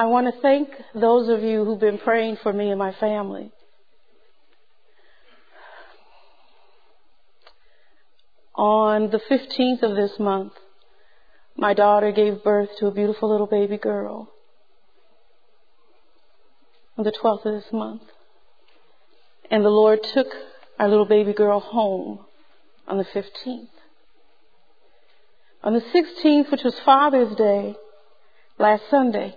[0.00, 3.52] I want to thank those of you who've been praying for me and my family.
[8.54, 10.54] On the 15th of this month,
[11.54, 14.30] my daughter gave birth to a beautiful little baby girl.
[16.96, 18.04] On the 12th of this month.
[19.50, 20.28] And the Lord took
[20.78, 22.20] our little baby girl home
[22.88, 23.68] on the 15th.
[25.62, 27.76] On the 16th, which was Father's Day,
[28.58, 29.36] last Sunday,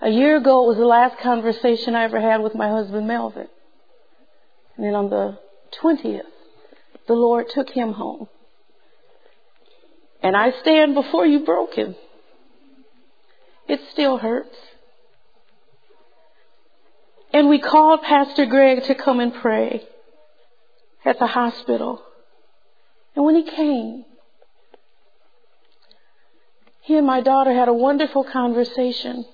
[0.00, 3.48] a year ago, it was the last conversation I ever had with my husband, Melvin.
[4.76, 5.38] And then on the
[5.82, 6.22] 20th,
[7.06, 8.28] the Lord took him home.
[10.22, 11.96] And I stand before you broken.
[13.66, 14.56] It still hurts.
[17.32, 19.86] And we called Pastor Greg to come and pray
[21.04, 22.02] at the hospital.
[23.14, 24.04] And when he came,
[26.80, 29.26] he and my daughter had a wonderful conversation.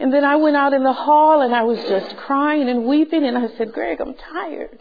[0.00, 3.24] And then I went out in the hall and I was just crying and weeping
[3.24, 4.78] and I said, Greg, I'm tired.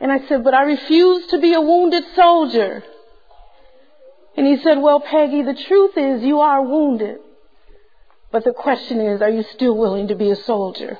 [0.00, 2.84] And I said, but I refuse to be a wounded soldier.
[4.36, 7.18] And he said, well, Peggy, the truth is you are wounded.
[8.32, 10.98] But the question is, are you still willing to be a soldier?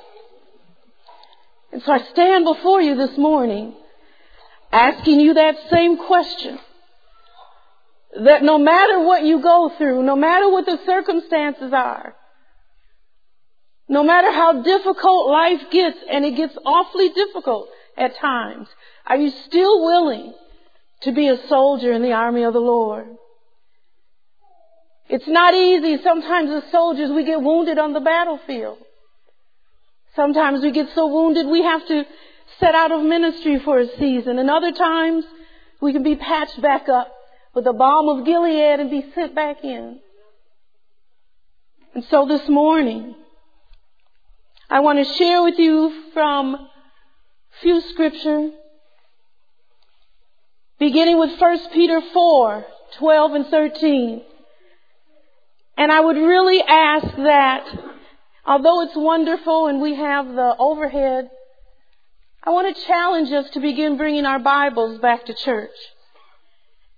[1.71, 3.73] And so I stand before you this morning
[4.71, 6.59] asking you that same question.
[8.19, 12.15] That no matter what you go through, no matter what the circumstances are,
[13.87, 18.67] no matter how difficult life gets, and it gets awfully difficult at times,
[19.05, 20.33] are you still willing
[21.01, 23.07] to be a soldier in the army of the Lord?
[25.09, 26.01] It's not easy.
[26.03, 28.77] Sometimes as soldiers we get wounded on the battlefield.
[30.15, 32.05] Sometimes we get so wounded we have to
[32.59, 34.39] set out of ministry for a season.
[34.39, 35.25] And other times
[35.81, 37.13] we can be patched back up
[37.53, 39.99] with the balm of Gilead and be sent back in.
[41.93, 43.15] And so this morning,
[44.69, 46.69] I want to share with you from a
[47.61, 48.51] few scripture,
[50.79, 52.65] beginning with 1 Peter 4,
[52.97, 54.21] 12 and 13.
[55.77, 57.67] And I would really ask that,
[58.45, 61.29] although it's wonderful and we have the overhead,
[62.43, 65.69] I want to challenge us to begin bringing our Bibles back to church.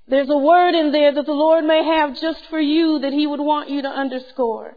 [0.08, 3.25] There's a word in there that the Lord may have just for you that He
[3.25, 4.75] would want you to underscore.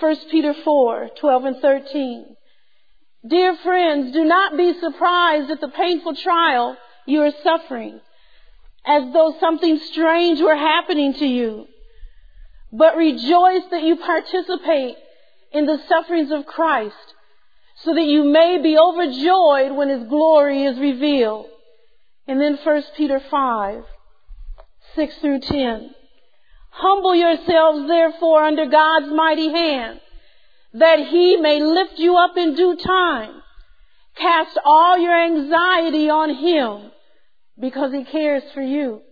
[0.00, 2.36] 1 Peter 4, 12 and 13.
[3.26, 8.00] Dear friends, do not be surprised at the painful trial you are suffering,
[8.84, 11.66] as though something strange were happening to you.
[12.72, 14.96] But rejoice that you participate
[15.52, 17.14] in the sufferings of Christ,
[17.76, 21.46] so that you may be overjoyed when His glory is revealed.
[22.26, 23.84] And then 1 Peter 5,
[24.96, 25.90] 6 through 10.
[26.70, 30.00] Humble yourselves therefore under God's mighty hand,
[30.74, 33.42] that he may lift you up in due time.
[34.16, 36.90] Cast all your anxiety on him,
[37.60, 39.02] because he cares for you.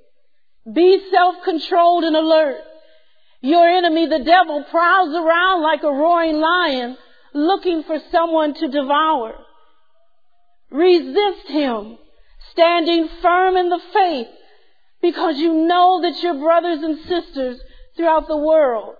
[0.72, 2.60] Be self-controlled and alert.
[3.40, 6.96] Your enemy, the devil, prowls around like a roaring lion,
[7.34, 9.34] looking for someone to devour.
[10.70, 11.98] Resist him,
[12.52, 14.28] standing firm in the faith,
[15.02, 17.60] because you know that your brothers and sisters
[17.96, 18.94] throughout the world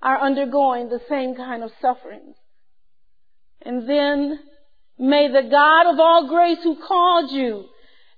[0.00, 2.34] are undergoing the same kind of suffering.
[3.60, 4.40] And then
[4.98, 7.66] may the God of all grace who called you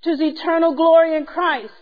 [0.03, 1.72] to his eternal glory in Christ,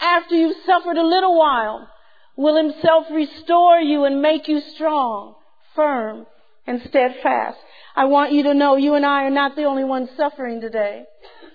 [0.00, 1.88] after you've suffered a little while,
[2.36, 5.34] will himself restore you and make you strong,
[5.74, 6.26] firm,
[6.66, 7.58] and steadfast.
[7.96, 11.04] I want you to know you and I are not the only ones suffering today,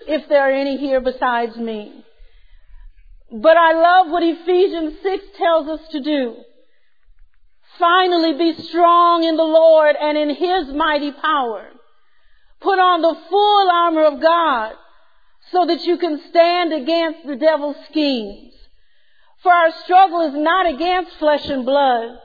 [0.06, 2.04] if there are any here besides me.
[3.32, 6.36] But I love what Ephesians 6 tells us to do.
[7.78, 11.68] Finally, be strong in the Lord and in His mighty power.
[12.60, 14.74] Put on the full armor of God
[15.52, 18.52] so that you can stand against the devil's schemes.
[19.42, 22.18] For our struggle is not against flesh and blood,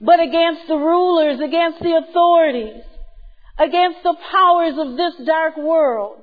[0.00, 2.84] but against the rulers, against the authorities,
[3.58, 6.22] against the powers of this dark world,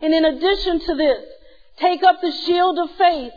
[0.00, 1.24] And in addition to this,
[1.78, 3.32] take up the shield of faith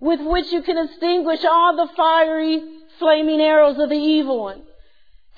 [0.00, 2.62] with which you can extinguish all the fiery
[2.98, 4.62] flaming arrows of the evil one.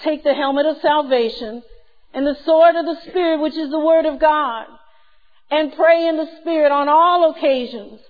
[0.02, 1.62] Take the helmet of salvation
[2.12, 4.66] and the sword of the Spirit, which is the Word of God,
[5.50, 8.00] and pray in the Spirit on all occasions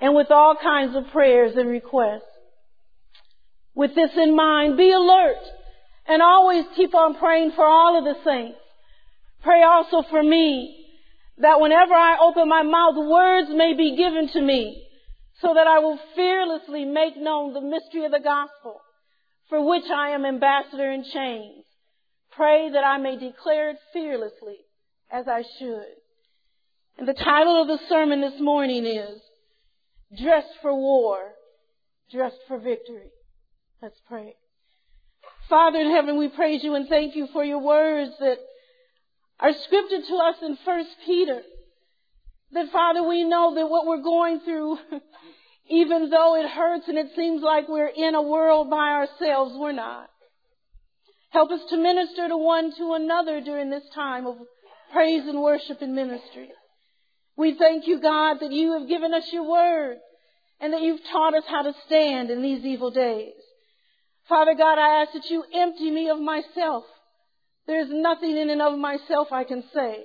[0.00, 2.22] and with all kinds of prayers and requests.
[3.74, 5.38] With this in mind, be alert
[6.06, 8.58] and always keep on praying for all of the saints.
[9.42, 10.81] Pray also for me
[11.38, 14.86] that whenever I open my mouth, words may be given to me
[15.40, 18.80] so that I will fearlessly make known the mystery of the gospel
[19.48, 21.64] for which I am ambassador in chains.
[22.30, 24.56] Pray that I may declare it fearlessly
[25.10, 25.92] as I should.
[26.98, 29.20] And the title of the sermon this morning is
[30.18, 31.32] Dressed for War,
[32.10, 33.10] Dressed for Victory.
[33.82, 34.36] Let's pray.
[35.48, 38.38] Father in heaven, we praise you and thank you for your words that
[39.42, 41.42] are scripted to us in First Peter.
[42.52, 44.78] That Father, we know that what we're going through,
[45.68, 49.72] even though it hurts and it seems like we're in a world by ourselves, we're
[49.72, 50.08] not.
[51.30, 54.36] Help us to minister to one to another during this time of
[54.92, 56.50] praise and worship and ministry.
[57.36, 59.96] We thank you, God, that you have given us your word
[60.60, 63.32] and that you've taught us how to stand in these evil days.
[64.28, 66.84] Father God, I ask that you empty me of myself.
[67.66, 70.04] There's nothing in and of myself I can say.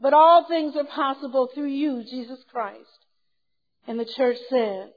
[0.00, 2.86] But all things are possible through you, Jesus Christ.
[3.86, 4.90] And the church said,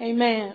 [0.00, 0.54] Amen.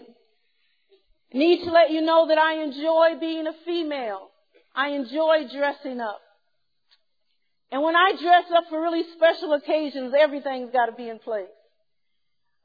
[1.33, 4.29] Need to let you know that I enjoy being a female.
[4.75, 6.21] I enjoy dressing up.
[7.71, 11.47] And when I dress up for really special occasions, everything's got to be in place.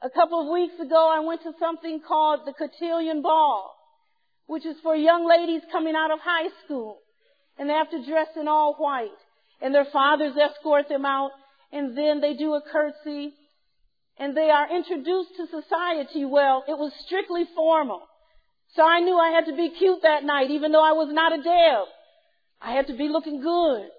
[0.01, 3.75] A couple of weeks ago, I went to something called the Cotillion Ball
[4.51, 6.99] which is for young ladies coming out of high school.
[7.57, 9.09] And they have to dress in all white.
[9.61, 11.31] And their fathers escort them out.
[11.71, 13.33] And then they do a curtsy.
[14.17, 16.25] And they are introduced to society.
[16.25, 18.01] Well, it was strictly formal.
[18.75, 21.33] So I knew I had to be cute that night, even though I was not
[21.33, 21.87] a deb.
[22.61, 23.89] I had to be looking good.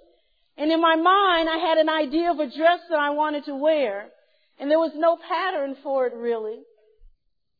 [0.57, 3.57] And in my mind, I had an idea of a dress that I wanted to
[3.57, 4.09] wear.
[4.59, 6.59] And there was no pattern for it really.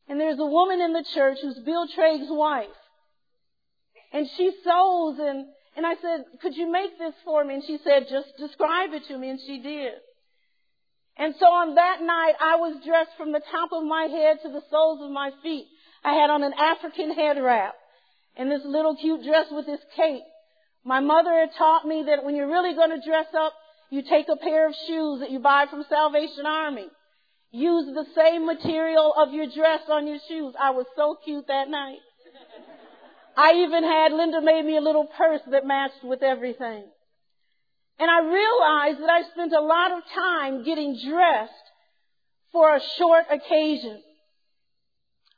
[0.07, 2.67] And there's a woman in the church who's Bill Traig's wife.
[4.11, 7.55] And she sews and, and I said, could you make this for me?
[7.55, 9.29] And she said, just describe it to me.
[9.29, 9.93] And she did.
[11.17, 14.49] And so on that night, I was dressed from the top of my head to
[14.49, 15.67] the soles of my feet.
[16.03, 17.75] I had on an African head wrap
[18.35, 20.23] and this little cute dress with this cape.
[20.83, 23.53] My mother had taught me that when you're really going to dress up,
[23.89, 26.87] you take a pair of shoes that you buy from Salvation Army.
[27.51, 30.55] Use the same material of your dress on your shoes.
[30.59, 31.99] I was so cute that night.
[33.35, 36.83] I even had Linda made me a little purse that matched with everything.
[37.99, 41.53] And I realized that I spent a lot of time getting dressed
[42.51, 44.01] for a short occasion.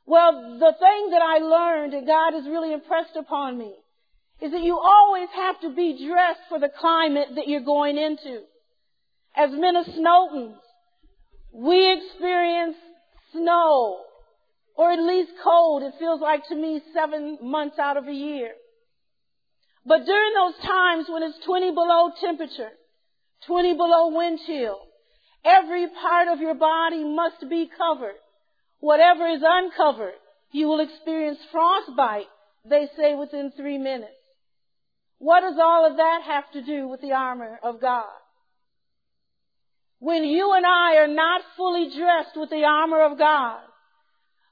[0.04, 3.74] Well, the thing that I learned and God has really impressed upon me
[4.40, 8.40] is that you always have to be dressed for the climate that you're going into.
[9.34, 10.56] As Minnesotans,
[11.52, 12.76] we experience
[13.32, 14.05] snow
[14.76, 15.82] or at least cold.
[15.82, 18.52] It feels like to me seven months out of a year.
[19.84, 22.70] But during those times when it's 20 below temperature,
[23.46, 24.80] 20 below wind chill,
[25.44, 28.16] every part of your body must be covered.
[28.80, 30.18] Whatever is uncovered,
[30.52, 32.26] you will experience frostbite,
[32.68, 34.12] they say within three minutes.
[35.18, 38.04] What does all of that have to do with the armor of God?
[39.98, 43.60] When you and I are not fully dressed with the armor of God,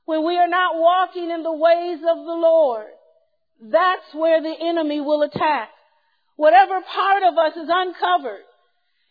[0.04, 2.86] when we are not walking in the ways of the Lord,
[3.60, 5.70] that's where the enemy will attack.
[6.36, 8.44] Whatever part of us is uncovered,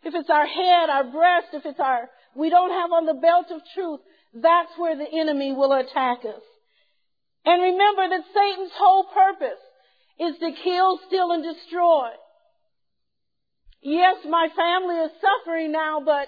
[0.04, 3.48] if it's our head, our breast, if it's our, we don't have on the belt
[3.52, 4.02] of truth,
[4.34, 6.42] that's where the enemy will attack us.
[7.46, 9.62] And remember that Satan's whole purpose
[10.20, 12.10] is to kill, steal, and destroy.
[13.82, 16.28] Yes, my family is suffering now, but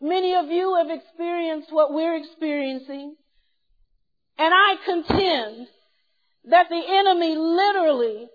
[0.00, 3.16] many of you have experienced what we're experiencing.
[4.38, 5.66] And I contend
[6.50, 8.26] that the enemy literally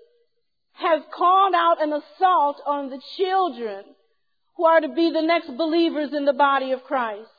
[0.74, 3.84] has called out an assault on the children
[4.56, 7.30] who are to be the next believers in the body of Christ.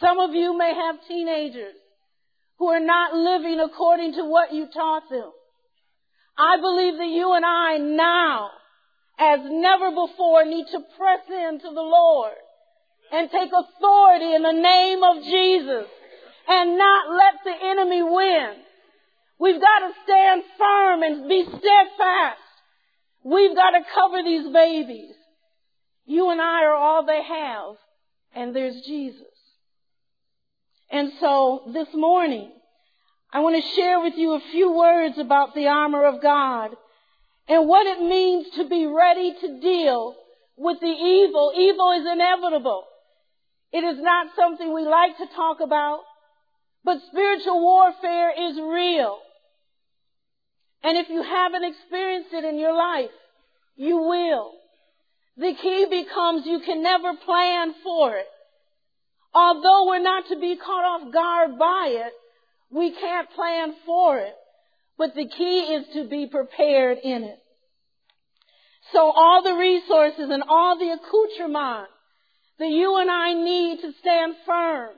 [0.00, 1.76] Some of you may have teenagers
[2.58, 5.30] who are not living according to what you taught them.
[6.36, 8.50] I believe that you and I now,
[9.18, 12.34] as never before, need to press into the Lord
[13.12, 15.86] and take authority in the name of Jesus
[16.48, 18.54] and not let the enemy win.
[19.38, 22.38] We've got to stand firm and be steadfast.
[23.24, 25.14] We've got to cover these babies.
[26.06, 27.76] You and I are all they have,
[28.34, 29.26] and there's Jesus.
[30.90, 32.52] And so this morning,
[33.32, 36.70] I want to share with you a few words about the armor of God
[37.48, 40.16] and what it means to be ready to deal
[40.56, 41.52] with the evil.
[41.56, 42.84] Evil is inevitable.
[43.72, 46.00] It is not something we like to talk about,
[46.84, 49.18] but spiritual warfare is real.
[50.82, 53.10] And if you haven't experienced it in your life,
[53.76, 54.52] you will.
[55.36, 58.26] The key becomes you can never plan for it.
[59.34, 62.12] Although we're not to be caught off guard by it,
[62.70, 64.34] we can't plan for it.
[64.98, 67.38] But the key is to be prepared in it.
[68.92, 71.88] So all the resources and all the accoutrement
[72.58, 74.90] that you and I need to stand firm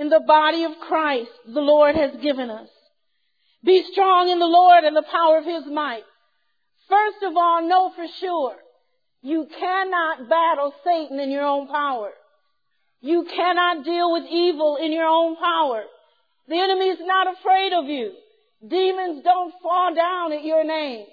[0.00, 2.70] in the body of Christ the Lord has given us.
[3.62, 6.04] Be strong in the Lord and the power of His might.
[6.88, 8.56] First of all, know for sure
[9.20, 12.12] you cannot battle Satan in your own power.
[13.02, 15.82] You cannot deal with evil in your own power.
[16.48, 18.12] The enemy is not afraid of you.
[18.66, 21.04] Demons don't fall down at your name.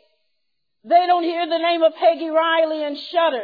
[0.85, 3.43] They don't hear the name of Peggy Riley and shudder.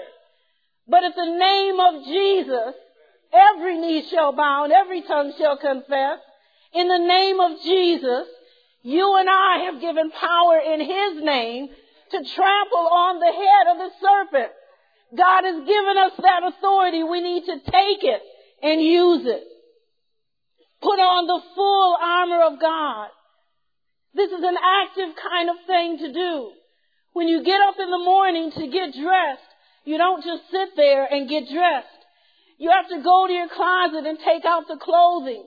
[0.87, 2.75] But at the name of Jesus,
[3.33, 6.19] every knee shall bow and every tongue shall confess.
[6.73, 8.27] In the name of Jesus,
[8.83, 11.67] you and I have given power in His name
[12.11, 14.51] to trample on the head of the serpent.
[15.15, 17.03] God has given us that authority.
[17.03, 18.21] We need to take it
[18.61, 19.43] and use it.
[20.81, 23.07] Put on the full armor of God.
[24.15, 26.51] This is an active kind of thing to do.
[27.13, 29.49] When you get up in the morning to get dressed,
[29.85, 31.87] you don't just sit there and get dressed.
[32.63, 35.43] You have to go to your closet and take out the clothing.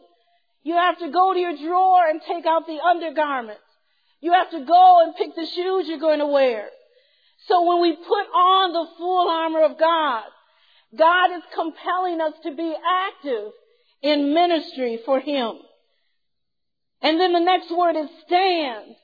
[0.62, 3.62] You have to go to your drawer and take out the undergarments.
[4.20, 6.68] You have to go and pick the shoes you're going to wear.
[7.48, 10.24] So when we put on the full armor of God,
[10.94, 13.52] God is compelling us to be active
[14.02, 15.54] in ministry for Him.
[17.00, 18.94] And then the next word is stand.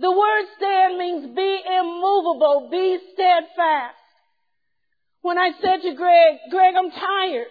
[0.00, 3.97] The word stand means be immovable, be steadfast.
[5.22, 7.48] When I said to Greg, Greg, I'm tired.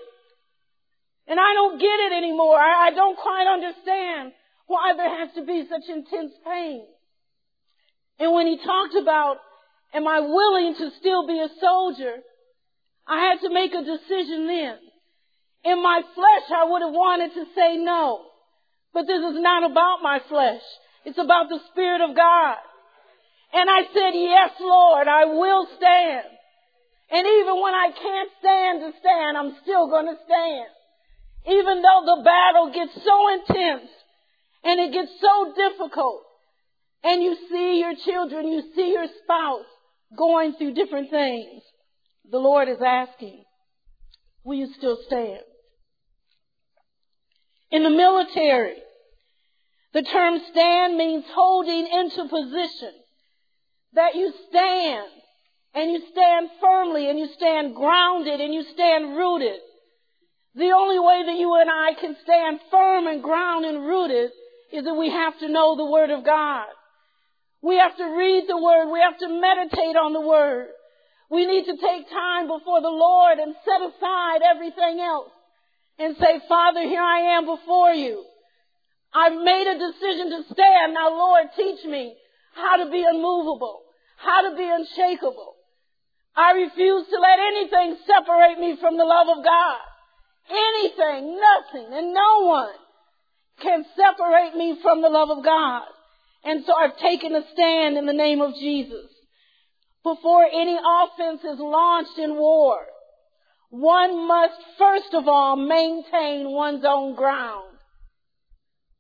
[1.28, 2.56] And I don't get it anymore.
[2.56, 4.32] I, I don't quite understand
[4.68, 6.86] why there has to be such intense pain.
[8.20, 9.38] And when he talked about,
[9.94, 12.16] am I willing to still be a soldier?
[13.08, 14.78] I had to make a decision then.
[15.64, 18.24] In my flesh, I would have wanted to say no.
[18.94, 20.62] But this is not about my flesh.
[21.06, 22.58] It's about the Spirit of God.
[23.54, 26.26] And I said, yes, Lord, I will stand.
[27.10, 30.70] And even when I can't stand to stand, I'm still going to stand.
[31.48, 33.90] Even though the battle gets so intense
[34.64, 36.24] and it gets so difficult
[37.04, 39.66] and you see your children, you see your spouse
[40.18, 41.64] going through different things,
[42.30, 43.44] the Lord is asking,
[44.44, 45.40] will you still stand?
[47.72, 48.76] In the military,
[49.94, 52.92] the term stand means holding into position.
[53.94, 55.08] That you stand
[55.74, 59.60] and you stand firmly and you stand grounded and you stand rooted.
[60.56, 64.32] The only way that you and I can stand firm and grounded and rooted
[64.74, 66.66] is that we have to know the Word of God.
[67.62, 68.92] We have to read the Word.
[68.92, 70.70] We have to meditate on the Word.
[71.30, 75.32] We need to take time before the Lord and set aside everything else
[76.00, 78.24] and say, Father, here I am before you.
[79.14, 80.94] I've made a decision to stand.
[80.94, 82.16] Now, Lord, teach me
[82.54, 83.82] how to be unmovable,
[84.18, 85.57] how to be unshakable.
[86.38, 89.80] I refuse to let anything separate me from the love of God.
[90.50, 92.76] Anything, nothing, and no one
[93.62, 95.84] can separate me from the love of God.
[96.44, 99.10] And so I've taken a stand in the name of Jesus.
[100.04, 102.78] Before any offense is launched in war,
[103.70, 107.78] one must first of all maintain one's own ground.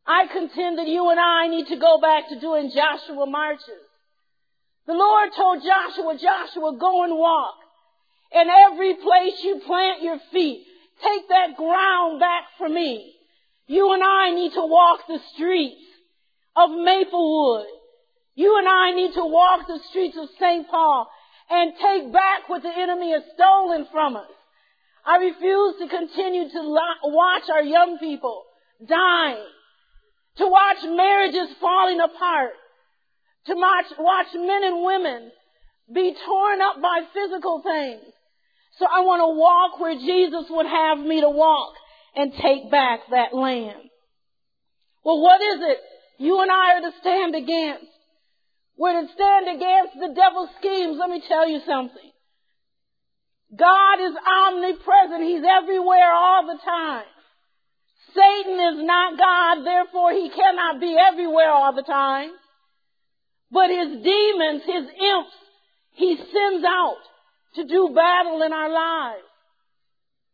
[0.05, 3.86] I contend that you and I need to go back to doing Joshua marches.
[4.87, 7.55] The Lord told Joshua, Joshua, go and walk.
[8.31, 10.67] And every place you plant your feet,
[11.03, 13.13] Take that ground back for me.
[13.67, 15.81] You and I need to walk the streets
[16.55, 17.67] of Maplewood.
[18.35, 20.67] You and I need to walk the streets of St.
[20.69, 21.07] Paul
[21.49, 24.29] and take back what the enemy has stolen from us.
[25.05, 28.43] I refuse to continue to watch our young people
[28.85, 29.43] dying,
[30.37, 32.51] to watch marriages falling apart,
[33.47, 35.31] to watch, men and women
[35.93, 38.13] be torn up by physical things,
[38.77, 41.73] so I want to walk where Jesus would have me to walk
[42.15, 43.89] and take back that land.
[45.03, 45.77] Well, what is it
[46.19, 47.85] you and I are to stand against?
[48.77, 50.97] We're to stand against the devil's schemes.
[50.99, 52.11] Let me tell you something.
[53.55, 55.23] God is omnipresent.
[55.23, 57.05] He's everywhere all the time.
[58.13, 62.31] Satan is not God, therefore he cannot be everywhere all the time.
[63.51, 65.35] But his demons, his imps,
[65.91, 67.01] he sends out
[67.55, 69.23] to do battle in our lives.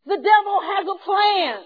[0.05, 1.63] The devil has a plan.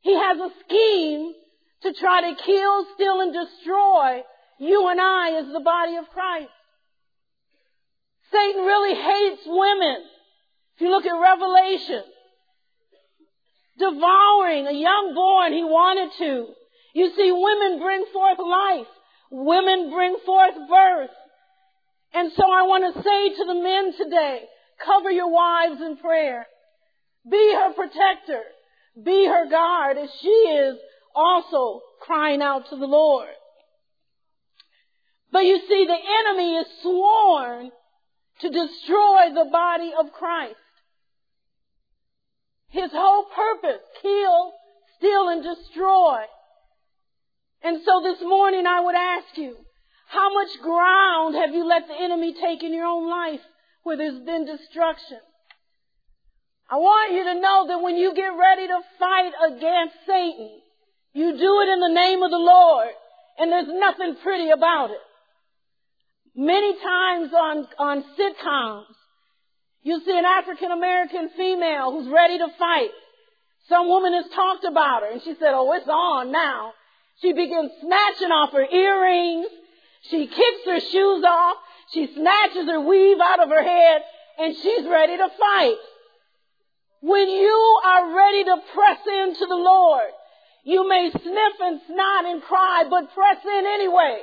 [0.00, 1.34] He has a scheme
[1.82, 4.22] to try to kill, steal, and destroy
[4.58, 6.50] you and I as the body of Christ.
[8.32, 10.04] Satan really hates women.
[10.76, 12.02] If you look at Revelation,
[13.78, 16.46] devouring a young boy and he wanted to.
[16.94, 18.86] You see, women bring forth life.
[19.30, 21.10] Women bring forth birth.
[22.14, 24.42] And so I want to say to the men today,
[24.84, 26.46] cover your wives in prayer.
[27.30, 28.42] Be her protector.
[29.02, 30.76] Be her guard as she is
[31.14, 33.28] also crying out to the Lord.
[35.30, 37.70] But you see, the enemy is sworn
[38.40, 40.56] to destroy the body of Christ.
[42.70, 44.52] His whole purpose, kill,
[44.96, 46.22] steal, and destroy.
[47.62, 49.56] And so this morning I would ask you,
[50.08, 53.40] how much ground have you let the enemy take in your own life
[53.82, 55.18] where there's been destruction?
[56.70, 60.60] I want you to know that when you get ready to fight against Satan,
[61.14, 62.88] you do it in the name of the Lord,
[63.38, 65.00] and there's nothing pretty about it.
[66.36, 68.94] Many times on, on sitcoms,
[69.82, 72.90] you see an African American female who's ready to fight.
[73.68, 76.72] Some woman has talked about her and she said, oh, it's on now.
[77.20, 79.46] She begins snatching off her earrings.
[80.10, 81.56] She kicks her shoes off.
[81.92, 84.02] She snatches her weave out of her head
[84.38, 85.76] and she's ready to fight.
[87.00, 90.10] When you are ready to press into the Lord,
[90.64, 94.18] you may sniff and snot and cry, but press in anyway.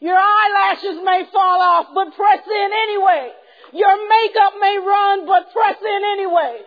[0.00, 3.30] Your eyelashes may fall off, but press in anyway.
[3.72, 6.60] Your makeup may run, but press in anyway.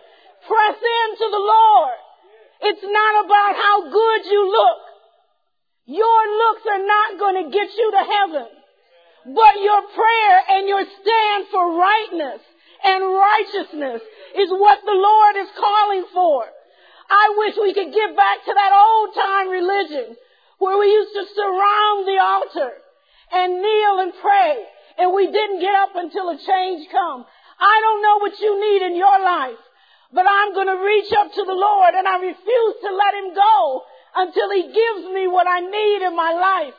[0.46, 1.98] Press into the Lord.
[2.62, 4.85] It's not about how good you look.
[5.86, 8.48] Your looks are not going to get you to heaven.
[9.26, 12.42] But your prayer and your stand for rightness
[12.84, 14.02] and righteousness
[14.34, 16.44] is what the Lord is calling for.
[17.08, 20.16] I wish we could get back to that old time religion
[20.58, 22.72] where we used to surround the altar
[23.32, 24.58] and kneel and pray.
[24.98, 27.24] And we didn't get up until a change come.
[27.58, 29.62] I don't know what you need in your life,
[30.12, 33.34] but I'm going to reach up to the Lord and I refuse to let him
[33.34, 33.82] go
[34.16, 36.74] until he gives me what I need in my life.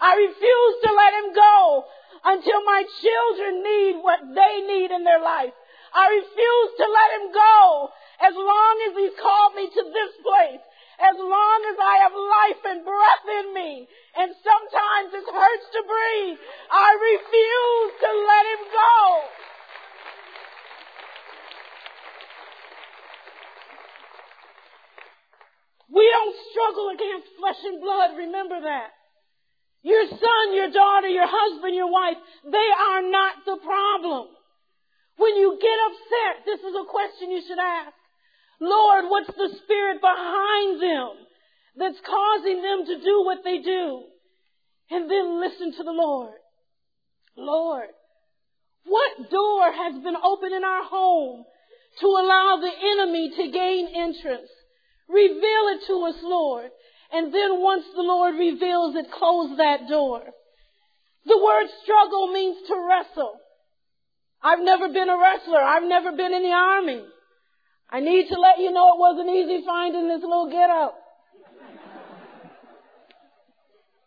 [0.00, 1.84] I refuse to let him go
[2.24, 5.54] until my children need what they need in their life.
[5.94, 10.64] I refuse to let him go as long as he's called me to this place
[11.00, 13.88] as long as I have life and breath in me.
[14.20, 16.38] And sometimes it hurts to breathe.
[16.68, 19.39] I refuse to let him go.
[25.90, 28.16] We don't struggle against flesh and blood.
[28.16, 28.94] Remember that.
[29.82, 34.28] Your son, your daughter, your husband, your wife, they are not the problem.
[35.16, 37.92] When you get upset, this is a question you should ask.
[38.60, 41.10] Lord, what's the spirit behind them
[41.76, 44.04] that's causing them to do what they do?
[44.90, 46.34] And then listen to the Lord.
[47.36, 47.88] Lord,
[48.84, 51.44] what door has been opened in our home
[52.00, 54.50] to allow the enemy to gain entrance?
[55.12, 56.70] Reveal it to us, Lord.
[57.12, 60.22] And then once the Lord reveals it, close that door.
[61.26, 63.34] The word struggle means to wrestle.
[64.42, 65.60] I've never been a wrestler.
[65.60, 67.02] I've never been in the army.
[67.90, 70.96] I need to let you know it wasn't easy finding this little get up.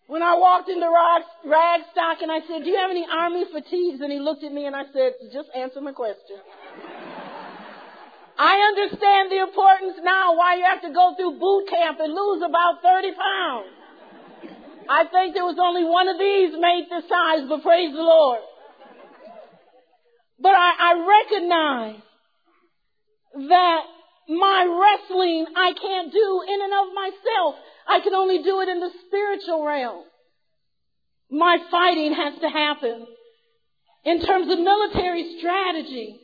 [0.07, 3.99] When I walked into Rag, Ragstock and I said, do you have any army fatigues?
[4.01, 6.37] And he looked at me and I said, just answer my question.
[8.43, 12.43] I understand the importance now why you have to go through boot camp and lose
[12.43, 13.71] about 30 pounds.
[14.89, 18.43] I think there was only one of these made this size, but praise the Lord.
[20.43, 22.03] But I, I recognize
[23.47, 23.81] that
[24.27, 27.55] my wrestling I can't do in and of myself.
[27.87, 30.03] I can only do it in the spiritual realm.
[31.31, 33.07] My fighting has to happen.
[34.03, 36.19] In terms of military strategy,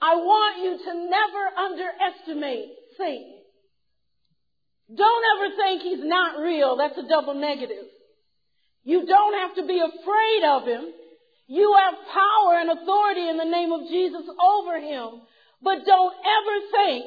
[0.00, 3.36] I want you to never underestimate Satan.
[4.94, 6.76] Don't ever think he's not real.
[6.76, 7.90] That's a double negative.
[8.84, 10.92] You don't have to be afraid of him.
[11.48, 15.22] You have power and authority in the name of Jesus over him.
[15.62, 17.06] But don't ever think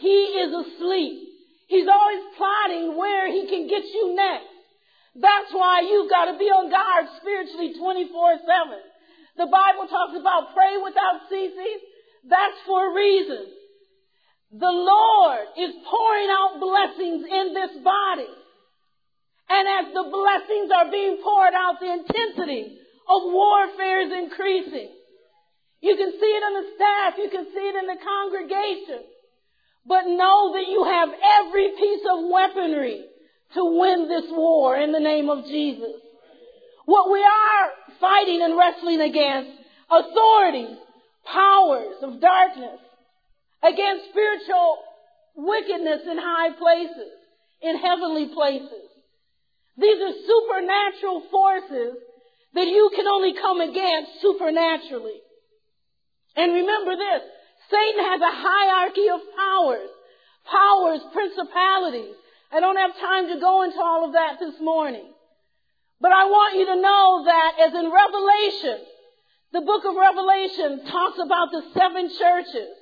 [0.00, 1.28] he is asleep.
[1.68, 4.52] He's always plotting where he can get you next.
[5.14, 8.84] That's why you've got to be on guard spiritually 24-7.
[9.36, 11.78] The Bible talks about pray without ceasing.
[12.28, 13.46] That's for a reason.
[14.52, 18.32] The Lord is pouring out blessings in this body.
[19.50, 24.88] And as the blessings are being poured out, the intensity of warfare is increasing.
[25.82, 27.14] You can see it in the staff.
[27.18, 29.04] You can see it in the congregation.
[29.84, 31.10] But know that you have
[31.44, 33.04] every piece of weaponry
[33.52, 36.00] to win this war in the name of Jesus.
[36.86, 39.50] What we are fighting and wrestling against,
[39.90, 40.78] authorities,
[41.24, 42.80] powers of darkness,
[43.62, 44.78] against spiritual
[45.36, 47.12] wickedness in high places,
[47.62, 48.88] in heavenly places.
[49.76, 51.96] These are supernatural forces
[52.54, 55.18] that you can only come against supernaturally.
[56.36, 57.22] And remember this,
[57.70, 59.90] Satan has a hierarchy of powers,
[60.44, 62.14] powers, principalities.
[62.52, 65.10] I don't have time to go into all of that this morning.
[66.00, 68.86] But I want you to know that as in Revelation,
[69.54, 72.74] the book of Revelation talks about the seven churches.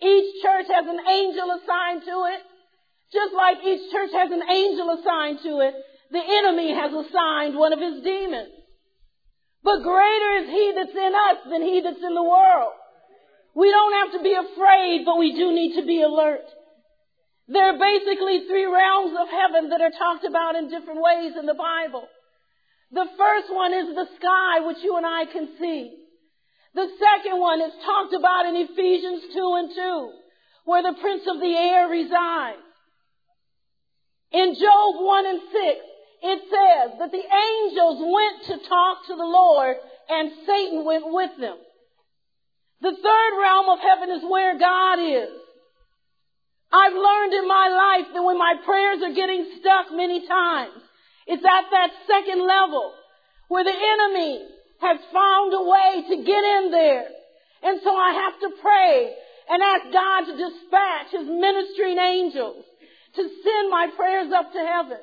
[0.00, 2.40] Each church has an angel assigned to it.
[3.12, 5.74] Just like each church has an angel assigned to it,
[6.10, 8.48] the enemy has assigned one of his demons.
[9.62, 12.72] But greater is he that's in us than he that's in the world.
[13.54, 16.48] We don't have to be afraid, but we do need to be alert.
[17.48, 21.44] There are basically three realms of heaven that are talked about in different ways in
[21.44, 22.08] the Bible.
[22.92, 26.05] The first one is the sky, which you and I can see.
[26.76, 30.12] The second one is talked about in Ephesians 2 and 2,
[30.66, 32.60] where the prince of the air resides.
[34.30, 35.56] In Job 1 and 6,
[36.22, 39.76] it says that the angels went to talk to the Lord
[40.10, 41.56] and Satan went with them.
[42.82, 45.32] The third realm of heaven is where God is.
[46.70, 50.76] I've learned in my life that when my prayers are getting stuck many times,
[51.26, 52.92] it's at that second level
[53.48, 57.08] where the enemy has found a way to get in there.
[57.62, 59.14] And so I have to pray
[59.48, 62.64] and ask God to dispatch his ministering angels
[63.14, 64.98] to send my prayers up to heaven.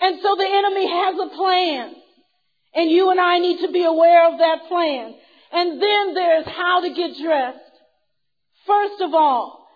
[0.00, 1.94] And so the enemy has a plan.
[2.74, 5.14] And you and I need to be aware of that plan.
[5.52, 7.58] And then there's how to get dressed.
[8.66, 9.66] First of all,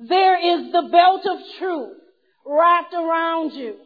[0.00, 1.98] there is the belt of truth
[2.46, 3.76] wrapped around you.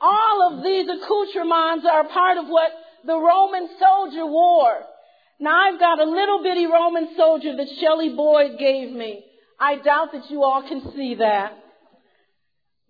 [0.00, 2.70] All of these accoutrements are part of what
[3.06, 4.82] the Roman soldier wore.
[5.38, 9.24] Now I've got a little bitty Roman soldier that Shelley Boyd gave me.
[9.60, 11.52] I doubt that you all can see that.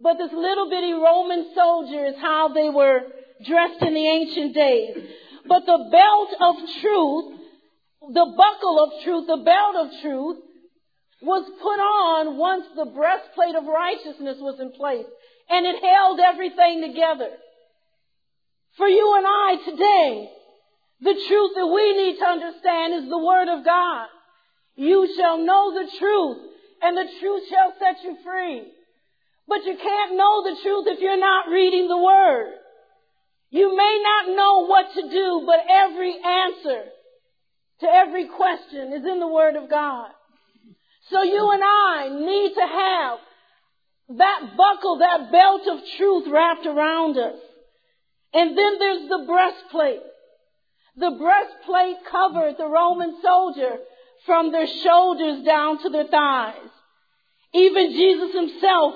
[0.00, 3.00] But this little bitty Roman soldier is how they were
[3.46, 4.96] dressed in the ancient days.
[5.48, 7.40] But the belt of truth,
[8.12, 10.38] the buckle of truth, the belt of truth
[11.22, 15.06] was put on once the breastplate of righteousness was in place.
[15.48, 17.30] And it held everything together.
[18.76, 20.30] For you and I today,
[21.00, 24.06] the truth that we need to understand is the Word of God.
[24.76, 26.38] You shall know the truth,
[26.82, 28.64] and the truth shall set you free.
[29.48, 32.52] But you can't know the truth if you're not reading the Word.
[33.50, 36.84] You may not know what to do, but every answer
[37.80, 40.10] to every question is in the Word of God.
[41.10, 43.18] So you and I need to have
[44.18, 47.38] that buckle, that belt of truth wrapped around us.
[48.34, 50.02] And then there's the breastplate.
[50.96, 53.78] The breastplate covered the Roman soldier
[54.24, 56.70] from their shoulders down to their thighs.
[57.54, 58.94] Even Jesus himself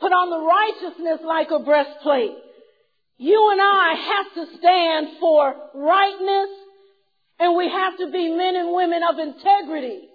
[0.00, 2.36] put on the righteousness like a breastplate.
[3.18, 6.50] You and I have to stand for rightness
[7.38, 10.08] and we have to be men and women of integrity.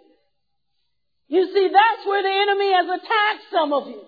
[1.27, 4.01] You see, that's where the enemy has attacked some of you.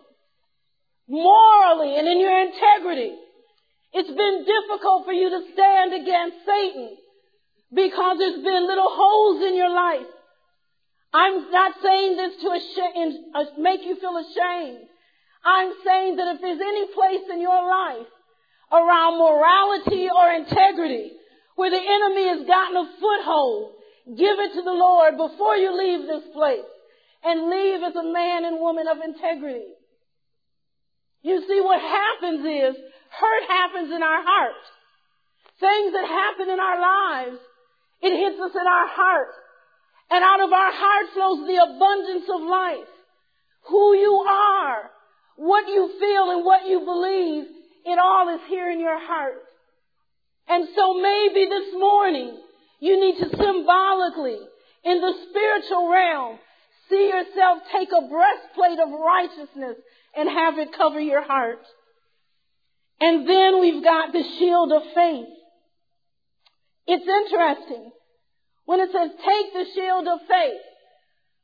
[1.08, 3.16] Morally and in your integrity.
[3.94, 6.98] It's been difficult for you to stand against Satan
[7.74, 10.10] because there's been little holes in your life.
[11.14, 14.86] I'm not saying this to uh, make you feel ashamed.
[15.44, 18.08] I'm saying that if there's any place in your life
[18.72, 21.14] around morality or integrity
[21.56, 23.74] where the enemy has gotten a foothold,
[24.18, 26.70] give it to the Lord before you leave this place
[27.24, 29.74] and leave as a man and woman of integrity.
[31.22, 34.64] You see, what happens is hurt happens in our heart.
[35.60, 37.38] Things that happen in our lives,
[38.02, 39.34] it hits us in our heart.
[40.10, 42.92] And out of our heart flows the abundance of life.
[43.70, 44.90] Who you are,
[45.36, 47.44] what you feel and what you believe,
[47.86, 49.44] it all is here in your heart.
[50.48, 52.38] And so maybe this morning
[52.80, 54.40] you need to symbolically,
[54.84, 56.40] in the spiritual realm,
[56.90, 59.78] see yourself take a breastplate of righteousness
[60.16, 61.60] and have it cover your heart.
[63.02, 65.28] And then we've got the shield of faith.
[66.88, 67.92] It's interesting.
[68.66, 70.62] When it says take the shield of faith,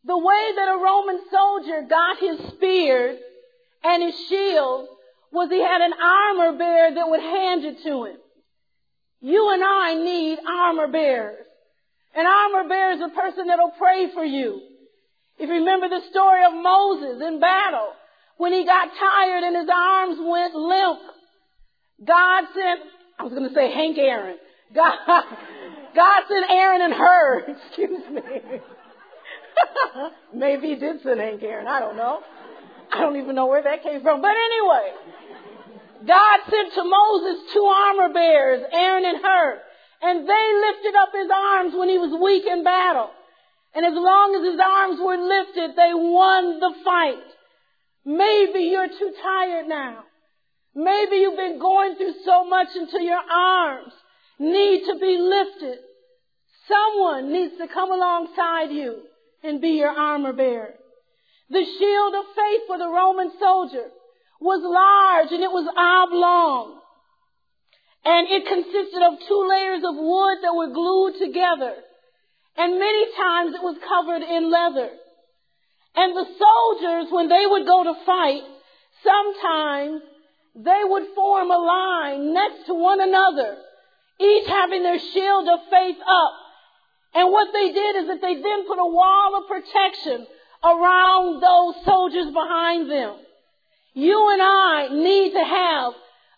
[0.06, 3.18] The way that a Roman soldier got his spear
[3.84, 4.88] and his shield
[5.32, 8.18] was he had an armor bearer that would hand it to him.
[9.22, 11.46] You and I need armor bearers.
[12.16, 14.62] An armor bearer is a person that'll pray for you.
[15.40, 17.90] If you remember the story of Moses in battle,
[18.38, 21.00] when he got tired and his arms went limp,
[22.04, 22.82] God sent,
[23.20, 24.38] I was going to say Hank Aaron.
[24.74, 24.94] God,
[25.96, 27.40] God sent Aaron and Hur.
[27.68, 28.22] excuse me.
[30.34, 32.20] Maybe he did send Hank Aaron, I don't know.
[32.92, 34.22] I don't even know where that came from.
[34.22, 34.92] But anyway,
[36.08, 39.62] God sent to Moses two armor bearers, Aaron and Hur.
[40.02, 43.10] and they lifted up his arms when he was weak in battle.
[43.74, 47.28] And as long as his arms were lifted, they won the fight.
[48.06, 50.04] Maybe you're too tired now.
[50.76, 53.94] Maybe you've been going through so much until your arms
[54.40, 55.80] need to be lifted.
[56.68, 59.04] Someone needs to come alongside you
[59.42, 60.74] and be your armor bearer.
[61.50, 63.88] The shield of faith for the Roman soldier
[64.42, 66.82] was large and it was oblong.
[68.04, 71.74] And it consisted of two layers of wood that were glued together.
[72.58, 74.90] And many times it was covered in leather.
[75.96, 78.44] And the soldiers, when they would go to fight,
[79.04, 80.02] sometimes
[80.56, 83.58] they would form a line next to one another,
[84.20, 86.34] each having their shield of faith up.
[87.14, 90.26] And what they did is that they then put a wall of protection
[90.64, 93.16] around those soldiers behind them.
[93.94, 95.94] You and I need to have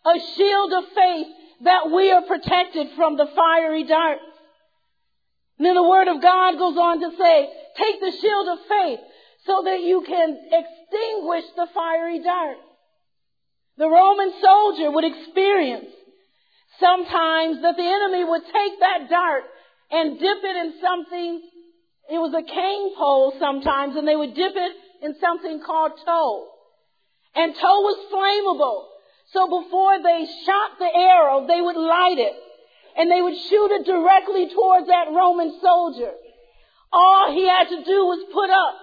[0.05, 1.27] a shield of faith
[1.63, 4.21] that we are protected from the fiery darts.
[5.59, 8.99] Then the word of God goes on to say, take the shield of faith
[9.45, 12.57] so that you can extinguish the fiery dart.
[13.77, 15.93] The Roman soldier would experience
[16.79, 19.43] sometimes that the enemy would take that dart
[19.91, 21.41] and dip it in something.
[22.09, 26.47] It was a cane pole sometimes, and they would dip it in something called tow.
[27.35, 28.85] And tow was flammable.
[29.33, 32.33] So before they shot the arrow, they would light it.
[32.97, 36.13] And they would shoot it directly towards that Roman soldier.
[36.91, 38.75] All he had to do was put up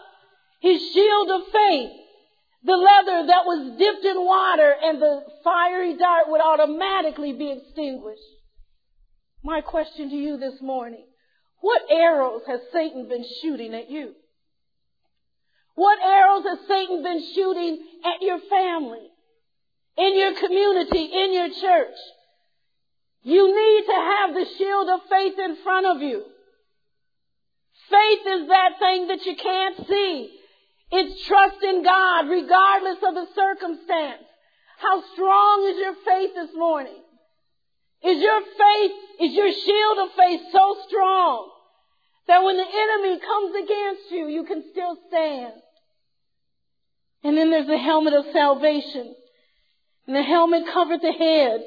[0.60, 1.90] his shield of faith,
[2.64, 8.22] the leather that was dipped in water, and the fiery dart would automatically be extinguished.
[9.42, 11.04] My question to you this morning,
[11.60, 14.14] what arrows has Satan been shooting at you?
[15.74, 19.08] What arrows has Satan been shooting at your family,
[19.98, 21.96] in your community, in your church?
[23.24, 26.24] You need to have the shield of faith in front of you.
[27.90, 30.38] Faith is that thing that you can't see.
[30.96, 34.22] It's trust in God regardless of the circumstance.
[34.78, 37.02] How strong is your faith this morning?
[38.04, 41.50] Is your faith, is your shield of faith so strong
[42.28, 45.54] that when the enemy comes against you, you can still stand?
[47.24, 49.16] And then there's the helmet of salvation.
[50.06, 51.60] And the helmet covered the head.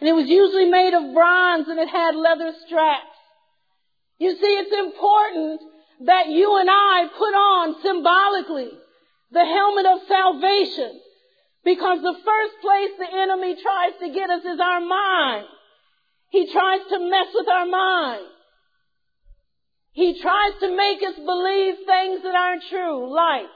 [0.00, 3.18] And it was usually made of bronze and it had leather straps.
[4.18, 5.60] You see, it's important
[6.06, 8.70] that you and I put on symbolically
[9.32, 11.00] the helmet of salvation.
[11.62, 15.46] Because the first place the enemy tries to get us is our mind.
[16.30, 18.26] He tries to mess with our mind.
[19.92, 23.46] He tries to make us believe things that aren't true, like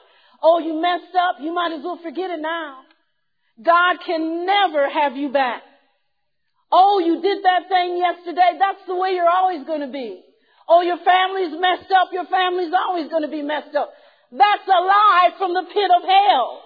[0.47, 1.37] Oh, you messed up.
[1.41, 2.81] You might as well forget it now.
[3.63, 5.63] God can never have you back.
[6.71, 8.59] Oh, you did that thing yesterday.
[8.59, 10.21] That's the way you're always going to be.
[10.69, 12.09] Oh, your family's messed up.
[12.13, 13.93] Your family's always going to be messed up.
[14.33, 16.65] That's a lie from the pit of hell.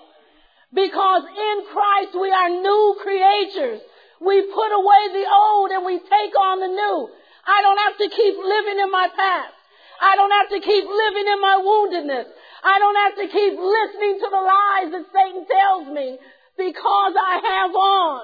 [0.72, 3.80] Because in Christ we are new creatures.
[4.20, 6.98] We put away the old and we take on the new.
[7.46, 9.54] I don't have to keep living in my past.
[10.00, 12.28] I don't have to keep living in my woundedness.
[12.62, 16.18] I don't have to keep listening to the lies that Satan tells me
[16.56, 18.20] because I have on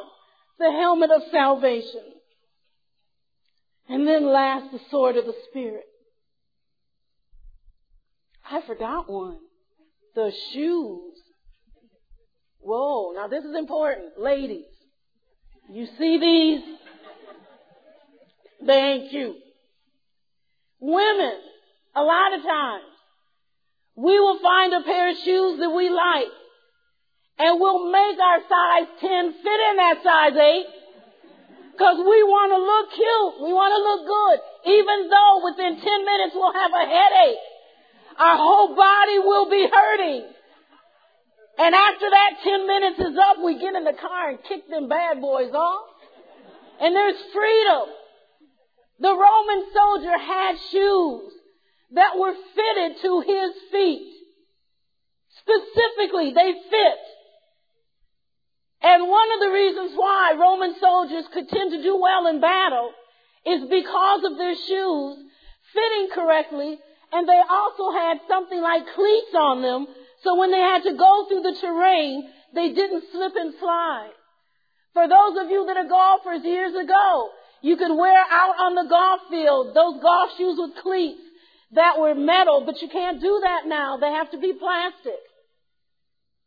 [0.58, 2.13] the helmet of salvation.
[3.88, 5.84] And then last, the sword of the Spirit.
[8.50, 9.38] I forgot one.
[10.14, 11.14] The shoes.
[12.60, 14.18] Whoa, now this is important.
[14.18, 14.64] Ladies,
[15.70, 16.64] you see these?
[18.66, 19.36] They ain't cute.
[20.80, 21.34] Women,
[21.94, 22.84] a lot of times,
[23.96, 26.28] we will find a pair of shoes that we like.
[27.38, 30.66] And we'll make our size 10 fit in that size 8.
[31.78, 33.34] Cause we want to look cute.
[33.42, 34.38] We want to look good.
[34.78, 37.42] Even though within 10 minutes we'll have a headache.
[38.14, 40.24] Our whole body will be hurting.
[41.58, 44.88] And after that 10 minutes is up, we get in the car and kick them
[44.88, 45.86] bad boys off.
[46.80, 47.86] And there's freedom.
[49.00, 51.32] The Roman soldier had shoes
[51.92, 54.14] that were fitted to his feet.
[55.42, 57.02] Specifically, they fit.
[58.84, 62.92] And one of the reasons why Roman soldiers could tend to do well in battle
[63.46, 65.16] is because of their shoes
[65.72, 66.78] fitting correctly
[67.12, 69.86] and they also had something like cleats on them
[70.24, 74.12] so when they had to go through the terrain, they didn't slip and slide.
[74.94, 77.28] For those of you that are golfers years ago,
[77.60, 81.20] you could wear out on the golf field those golf shoes with cleats
[81.72, 83.98] that were metal, but you can't do that now.
[83.98, 85.20] They have to be plastic.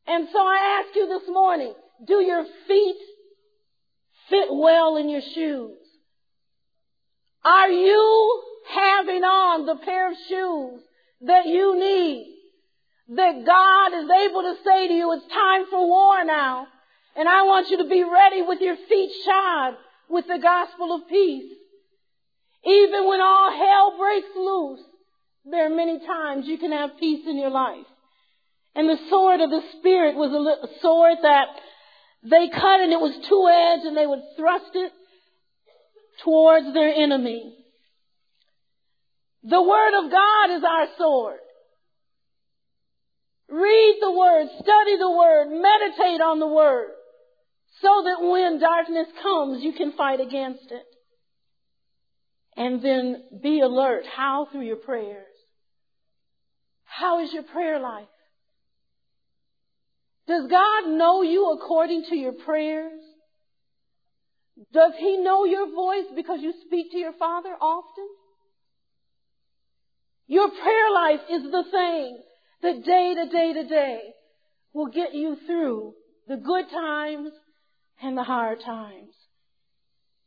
[0.07, 1.73] And so I ask you this morning,
[2.05, 2.97] do your feet
[4.29, 5.77] fit well in your shoes?
[7.43, 10.81] Are you having on the pair of shoes
[11.21, 12.33] that you need?
[13.15, 16.67] That God is able to say to you, it's time for war now.
[17.15, 19.75] And I want you to be ready with your feet shod
[20.09, 21.51] with the gospel of peace.
[22.65, 24.81] Even when all hell breaks loose,
[25.45, 27.85] there are many times you can have peace in your life.
[28.75, 31.47] And the sword of the Spirit was a sword that
[32.29, 34.91] they cut and it was two-edged and they would thrust it
[36.23, 37.53] towards their enemy.
[39.43, 41.39] The Word of God is our sword.
[43.49, 46.89] Read the Word, study the Word, meditate on the Word,
[47.81, 50.83] so that when darkness comes, you can fight against it.
[52.57, 54.03] And then be alert.
[54.13, 54.47] How?
[54.51, 55.25] Through your prayers.
[56.83, 58.07] How is your prayer life?
[60.27, 63.01] Does God know you according to your prayers?
[64.73, 68.07] Does He know your voice because you speak to your Father often?
[70.27, 72.21] Your prayer life is the thing
[72.61, 73.99] that day to day to day
[74.73, 75.93] will get you through
[76.27, 77.29] the good times
[78.01, 79.13] and the hard times.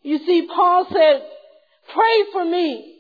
[0.03, 1.23] You see, Paul said,
[1.93, 2.99] pray for me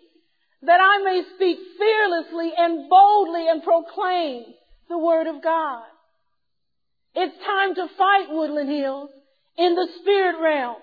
[0.62, 4.44] that I may speak fearlessly and boldly and proclaim
[4.90, 5.84] the word of God.
[7.14, 9.10] It's time to fight Woodland Hills
[9.58, 10.76] in the spirit realm.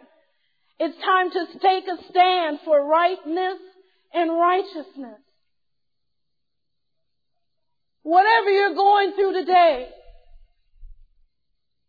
[0.79, 3.59] It's time to take a stand for rightness
[4.13, 5.21] and righteousness.
[8.03, 9.87] Whatever you're going through today,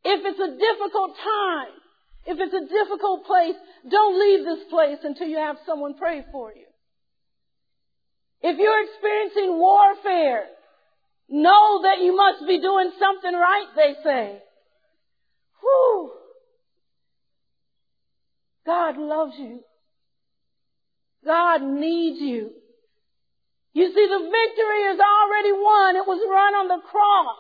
[0.05, 1.75] if it's a difficult time,
[2.27, 3.55] if it's a difficult place,
[3.91, 6.67] don't leave this place until you have someone pray for you.
[8.41, 10.47] If you're experiencing warfare,
[11.29, 14.39] know that you must be doing something right, they say.
[15.61, 16.13] Whew.
[18.67, 19.61] God loves you.
[21.25, 22.51] God needs you.
[23.75, 25.97] You see, the victory is already won.
[25.97, 27.37] It was run on the cross.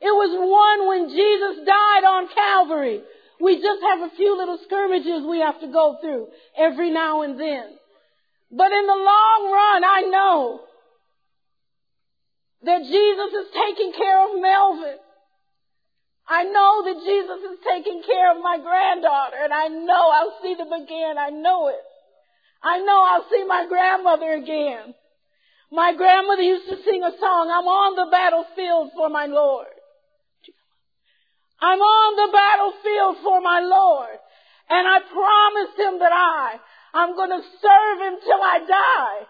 [0.00, 3.00] It was won when Jesus died on Calvary.
[3.40, 7.38] We just have a few little skirmishes we have to go through every now and
[7.38, 7.64] then.
[8.50, 10.60] But in the long run, I know
[12.64, 14.98] that Jesus is taking care of Melvin.
[16.26, 20.54] I know that Jesus is taking care of my granddaughter, and I know I'll see
[20.54, 21.18] them again.
[21.18, 21.84] I know it.
[22.62, 24.94] I know I'll see my grandmother again.
[25.70, 29.68] My grandmother used to sing a song, I'm on the battlefield for my Lord.
[31.60, 34.16] I'm on the battlefield for my Lord.
[34.70, 36.56] And I promised him that I,
[36.94, 39.26] I'm going to serve him till I die.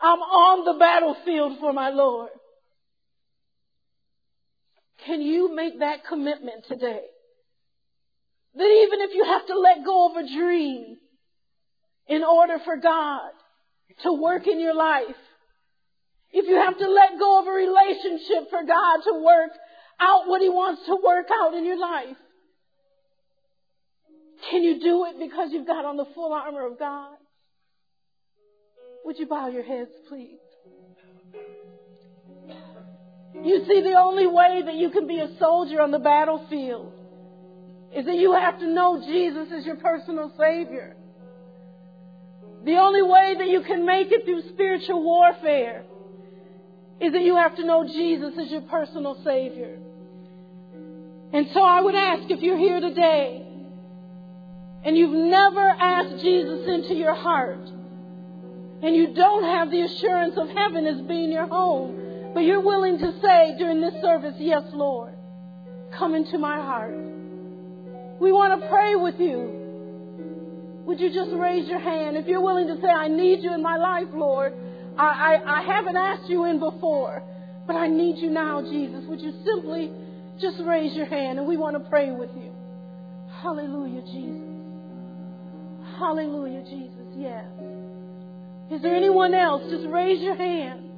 [0.00, 2.30] I'm on the battlefield for my Lord.
[5.06, 7.02] Can you make that commitment today?
[8.54, 10.96] That even if you have to let go of a dream
[12.08, 13.30] in order for God
[14.02, 15.16] to work in your life,
[16.32, 19.50] if you have to let go of a relationship for God to work
[20.00, 22.16] out what He wants to work out in your life,
[24.50, 27.16] can you do it because you've got on the full armor of God?
[29.04, 30.38] Would you bow your heads, please?
[33.42, 36.92] You see, the only way that you can be a soldier on the battlefield
[37.94, 40.94] is that you have to know Jesus as your personal Savior.
[42.64, 45.84] The only way that you can make it through spiritual warfare
[47.00, 49.78] is that you have to know Jesus as your personal Savior.
[51.32, 53.46] And so I would ask if you're here today
[54.84, 57.66] and you've never asked Jesus into your heart
[58.82, 62.98] and you don't have the assurance of heaven as being your home, but you're willing
[62.98, 65.14] to say during this service, Yes, Lord,
[65.98, 66.94] come into my heart.
[68.20, 69.60] We want to pray with you.
[70.86, 73.62] Would you just raise your hand if you're willing to say, I need you in
[73.62, 74.52] my life, Lord?
[74.98, 77.22] I, I, I haven't asked you in before,
[77.66, 79.04] but I need you now, Jesus.
[79.06, 79.90] Would you simply
[80.40, 82.52] just raise your hand and we want to pray with you?
[83.40, 84.48] Hallelujah, Jesus.
[85.98, 87.06] Hallelujah, Jesus.
[87.16, 87.44] Yes.
[88.70, 89.62] Is there anyone else?
[89.70, 90.89] Just raise your hand.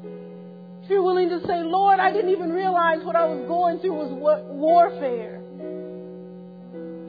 [0.92, 4.12] You're willing to say, Lord, I didn't even realize what I was going through was
[4.12, 5.40] warfare.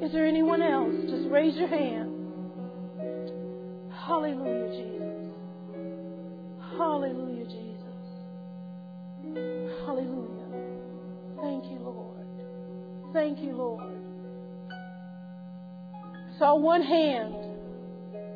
[0.01, 0.93] Is there anyone else?
[1.09, 2.09] Just raise your hand.
[3.91, 5.34] Hallelujah, Jesus.
[6.77, 8.07] Hallelujah, Jesus.
[9.86, 10.47] Hallelujah.
[11.41, 12.25] Thank you, Lord.
[13.11, 13.97] Thank you, Lord.
[16.39, 17.36] So one hand,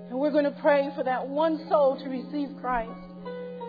[0.09, 3.06] and we're going to pray for that one soul to receive Christ.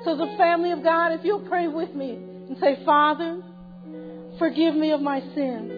[0.05, 3.43] So, the family of God, if you'll pray with me and say, Father,
[4.39, 5.73] forgive me of my sins.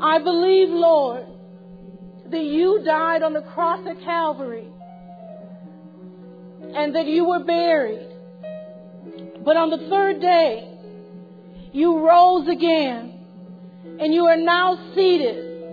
[0.00, 1.26] I believe, Lord,
[2.30, 4.68] that you died on the cross at Calvary
[6.74, 8.08] and that you were buried.
[9.44, 10.78] But on the third day,
[11.72, 13.14] you rose again
[14.00, 15.64] and you are now seated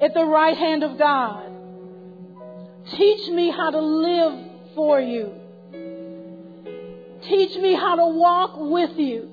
[0.00, 1.50] at the right hand of God.
[2.90, 5.41] Teach me how to live for you.
[7.28, 9.28] Teach me how to walk with you.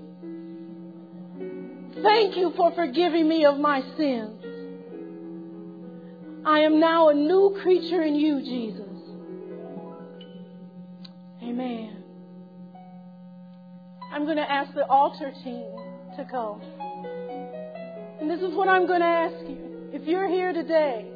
[2.04, 4.46] Thank you for forgiving me of my sins.
[6.46, 8.86] I am now a new creature in you, Jesus.
[11.44, 12.04] Amen.
[14.12, 15.66] I'm going to ask the altar team
[16.16, 16.62] to come.
[18.22, 19.90] And this is what I'm going to ask you.
[19.94, 21.08] If you're here today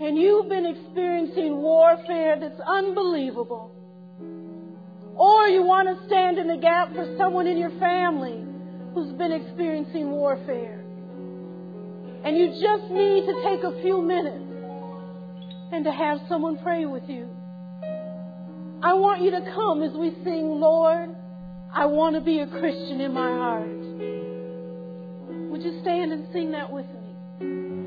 [0.00, 3.72] and you've been experiencing warfare that's unbelievable,
[5.20, 8.42] or you want to stand in the gap for someone in your family
[8.94, 10.80] who's been experiencing warfare,
[12.24, 14.46] and you just need to take a few minutes
[15.72, 17.28] and to have someone pray with you.
[18.82, 21.10] I want you to come as we sing, Lord,
[21.70, 23.68] I want to be a Christian in my heart.
[25.50, 27.79] Would you stand and sing that with me?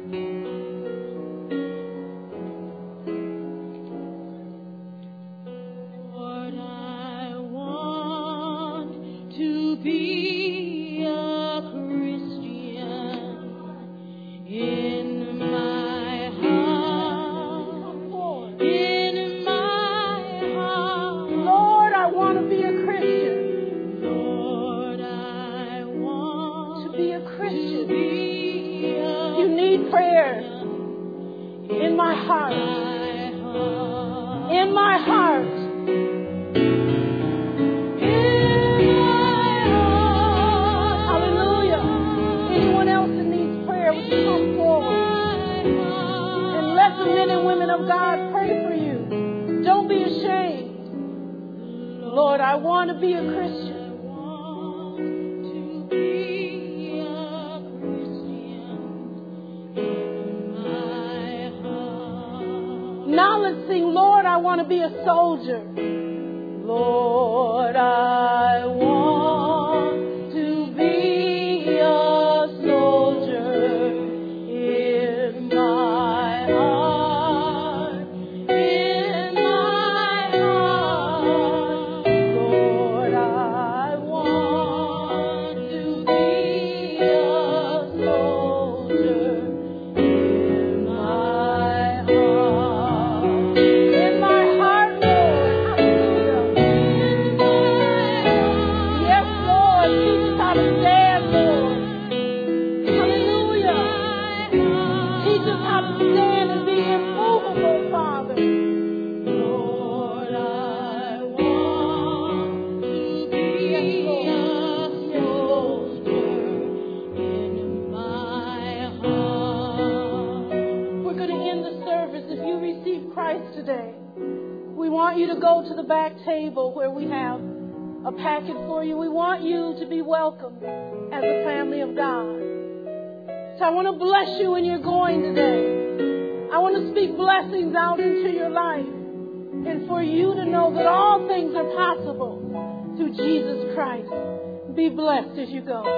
[145.23, 145.92] Be blessed as you go.